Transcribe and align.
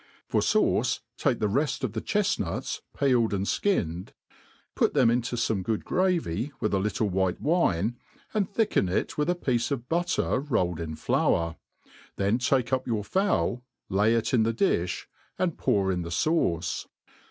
For 0.27 0.41
fauce, 0.41 1.01
take 1.15 1.37
the 1.37 1.47
reft 1.47 1.83
of 1.83 1.93
the 1.93 2.01
chefnuts 2.01 2.81
peeled 2.99 3.35
and 3.35 3.45
fkinned; 3.45 4.09
put 4.73 4.95
them 4.95 5.11
into 5.11 5.35
fome 5.35 5.61
good 5.61 5.85
gravy, 5.85 6.51
with 6.59 6.73
a 6.73 6.79
little 6.79 7.07
white 7.07 7.39
wine, 7.39 7.97
and 8.33 8.49
thicken 8.49 8.89
it 8.89 9.15
with 9.15 9.29
a 9.29 9.35
piece 9.35 9.69
of 9.69 9.87
butter 9.87 10.39
rolled 10.39 10.79
in 10.79 10.95
flour; 10.95 11.57
then 12.15 12.39
tajce 12.39 12.73
up 12.73 12.87
your 12.87 13.03
fowl, 13.03 13.63
lay 13.89 14.15
it 14.15 14.33
in 14.33 14.41
the 14.41 14.55
difh, 14.55 15.05
and 15.37 15.59
pour 15.59 15.91
in 15.91 16.01
the 16.01 16.09
fauce. 16.09 16.87